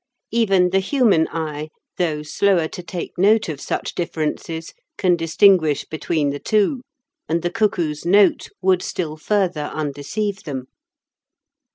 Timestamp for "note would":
8.03-8.81